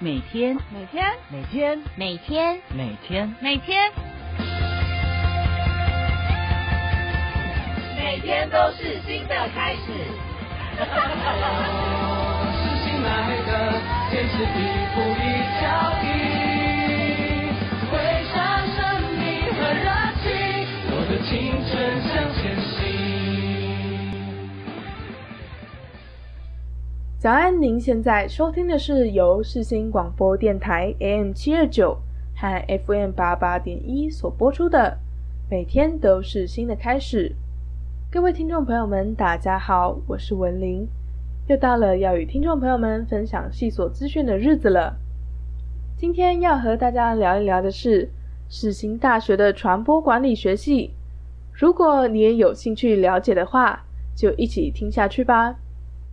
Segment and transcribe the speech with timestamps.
[0.00, 3.90] 每天，每天，每天，每天，每天，每天，
[7.96, 9.80] 每天都是新的开始。
[12.54, 13.08] 是新来
[13.44, 13.50] 的，
[14.12, 14.46] 坚持一
[14.94, 15.22] 步一
[15.60, 15.66] 脚
[16.04, 16.06] 印，
[27.20, 31.98] 早安，您现在收听的是由世新广播电台 AM 七二九
[32.36, 34.96] 和 FM 八八点一所播出的
[35.50, 37.30] 《每天都是新的开始》。
[38.08, 40.86] 各位听众朋友们，大家好，我是文玲，
[41.48, 44.96] 又到了要与听众朋友们分享系所资讯的日子了。
[45.96, 48.08] 今天要和大家聊一聊的是
[48.48, 50.92] 世新大学的传播管理学系。
[51.52, 55.56] 如果你也有兴趣了解的话，就一起听下去吧。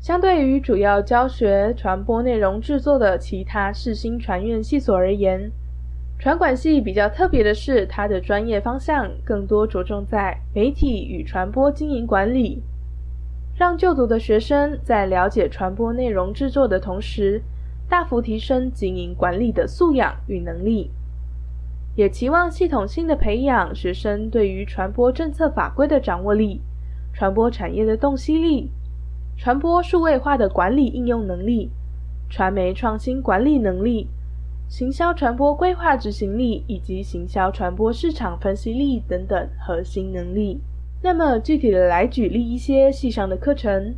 [0.06, 5.50] 相对于主要教学传播内容制作的其他世新传院系所而言，
[6.20, 12.62] 传管系比较特别的是，它的专业方向更多着重在媒体与传播经营管理，
[13.58, 17.42] 让就读的学生在了解传播内容制作的同时，
[17.90, 20.92] 大幅提升经营管理的素养与能力，
[21.96, 26.62] 也期望系统性的培养学生对于传播政策法规的掌握力、
[27.12, 28.70] 传播产业的洞悉力。
[29.38, 31.70] 传播数位化的管理应用能力、
[32.30, 34.08] 传媒创新管理能力、
[34.68, 40.60] 行销传播规划执行力以及行销传播市场分析力等等核心能力。
[41.04, 43.94] 那么具体的来举例一些系上的课程，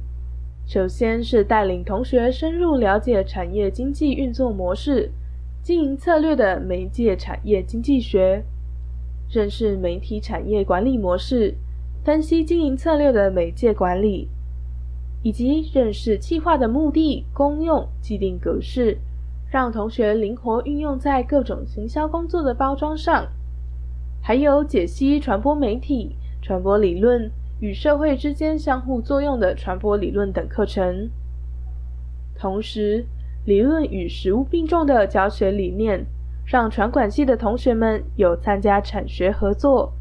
[0.66, 5.10] 首先是带领同学深入了解产业经济运作模式、
[5.62, 8.44] 经营策略的媒介产业经济学，
[9.30, 11.56] 认识媒体产业管理模式，
[12.04, 14.28] 分析经营策略的媒介管理。
[15.28, 18.98] 以及认识计划的目的、功用、既定格式，
[19.52, 23.28] 让同学灵活运用在各种行销工作的包装上。
[24.22, 27.30] 还有解析传播媒体、传播理论
[27.60, 31.10] 与社会之间相互作用的传播理论等课程。
[32.34, 33.06] 同时，
[33.44, 36.06] 理论与实务并重的教学理念，
[36.46, 39.92] 让传管系的同学们有参加产学合作、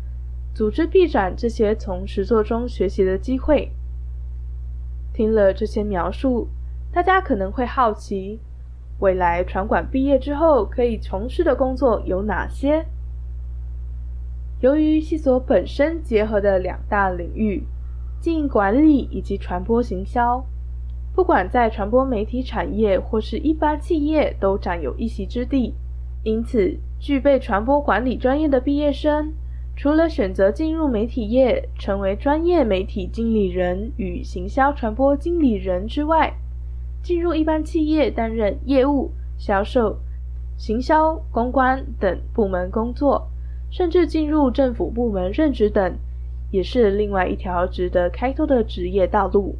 [0.55, 3.73] 组织毕展这些从实作中学习的机会。
[5.17, 6.47] 听了这些描述，
[6.93, 8.39] 大家可能会好奇，
[8.99, 12.85] 未来传管毕业之后可以从事的工作有哪些？
[14.61, 17.65] 由于系所本身结合的两大领域，
[18.21, 20.45] 经营管理以及传播行销，
[21.15, 25.75] 不管在传播媒体产业或是一般企业都占有一席之地。
[26.25, 29.33] 因此，具备传播管理专业的毕业生。
[29.77, 36.33] 除了选择进入媒体业，成为专业媒体经理人与行销传播经理人之外，
[37.03, 39.99] 进入一般企业担任业务、销售、
[40.57, 43.29] 行销、公关等部门工作，
[43.71, 45.95] 甚至进入政府部门任职等，
[46.51, 49.55] 也是另外一条值得开拓的职业道路。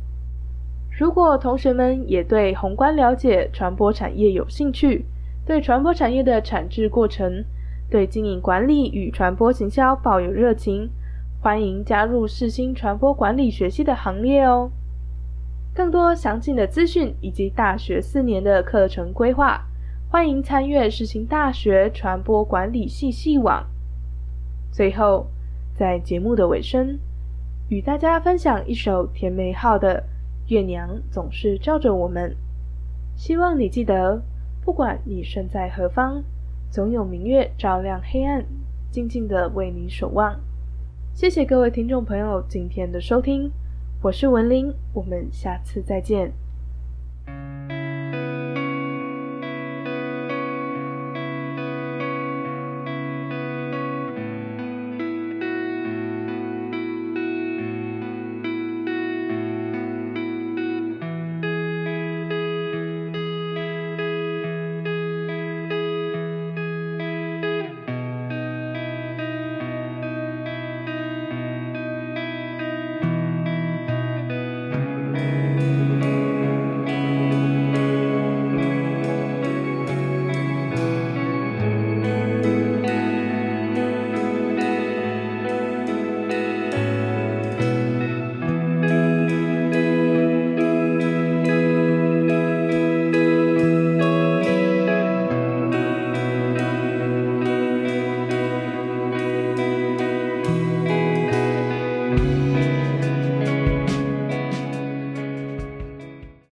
[0.99, 5.05] 如果同学们也对宏观了解传播产业有兴趣，
[5.45, 7.45] 对传播产业的产制过程，
[7.89, 10.91] 对经营管理与传播行销抱有热情，
[11.41, 14.71] 欢迎加入世新传播管理学系的行列哦！
[15.73, 19.63] 更多详尽的资讯以及大学四年的课程规划，
[20.11, 23.65] 欢迎参阅世新大学传播管理系系网。
[24.73, 25.29] 最后，
[25.73, 26.99] 在节目的尾声，
[27.69, 30.03] 与大家分享一首田美浩的
[30.53, 32.31] 《月娘总是照着我们》，
[33.15, 34.21] 希望你记得，
[34.65, 36.25] 不管你身在何方。
[36.77, 38.45] 总有明月照亮黑暗，
[38.91, 40.39] 静静的为你守望。
[41.15, 43.51] 谢谢各位听众朋友今天的收听，
[44.03, 46.31] 我是文林，我们下次再见。